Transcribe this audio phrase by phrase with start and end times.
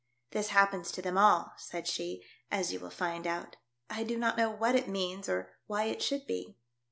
[0.31, 3.57] "This happens to them all." said she," as you will fmd out.
[3.87, 6.57] I do not know what it means or why it should be."